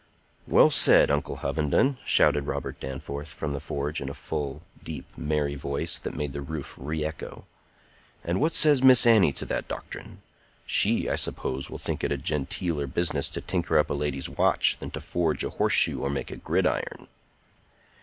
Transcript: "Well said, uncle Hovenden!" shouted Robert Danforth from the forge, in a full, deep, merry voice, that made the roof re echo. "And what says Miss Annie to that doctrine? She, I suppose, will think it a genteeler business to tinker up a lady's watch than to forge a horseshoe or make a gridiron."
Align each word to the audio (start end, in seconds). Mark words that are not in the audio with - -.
"Well 0.47 0.71
said, 0.71 1.11
uncle 1.11 1.35
Hovenden!" 1.45 1.99
shouted 2.05 2.47
Robert 2.47 2.79
Danforth 2.79 3.27
from 3.29 3.53
the 3.53 3.59
forge, 3.59 4.01
in 4.01 4.09
a 4.09 4.15
full, 4.15 4.63
deep, 4.83 5.05
merry 5.15 5.53
voice, 5.53 5.99
that 5.99 6.15
made 6.15 6.33
the 6.33 6.41
roof 6.41 6.73
re 6.79 7.05
echo. 7.05 7.45
"And 8.23 8.41
what 8.41 8.55
says 8.55 8.81
Miss 8.81 9.05
Annie 9.05 9.31
to 9.33 9.45
that 9.45 9.67
doctrine? 9.67 10.23
She, 10.65 11.07
I 11.07 11.15
suppose, 11.17 11.69
will 11.69 11.77
think 11.77 12.03
it 12.03 12.11
a 12.11 12.17
genteeler 12.17 12.87
business 12.87 13.29
to 13.29 13.41
tinker 13.41 13.77
up 13.77 13.91
a 13.91 13.93
lady's 13.93 14.27
watch 14.27 14.75
than 14.79 14.89
to 14.89 15.01
forge 15.01 15.43
a 15.43 15.51
horseshoe 15.51 15.99
or 15.99 16.09
make 16.09 16.31
a 16.31 16.37
gridiron." 16.37 17.07